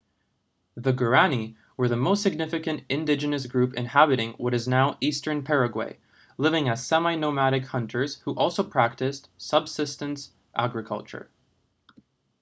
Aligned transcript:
the 0.73 0.91
guaraní 0.93 1.53
were 1.77 1.87
the 1.87 1.95
most 1.95 2.23
significant 2.23 2.83
indigenous 2.89 3.45
group 3.45 3.75
inhabiting 3.75 4.31
what 4.39 4.51
is 4.51 4.67
now 4.67 4.97
eastern 4.99 5.43
paraguay 5.43 5.95
living 6.39 6.67
as 6.67 6.83
semi-nomadic 6.83 7.65
hunters 7.67 8.15
who 8.21 8.33
also 8.33 8.63
practised 8.63 9.29
subsistence 9.37 10.31
agriculture 10.55 11.29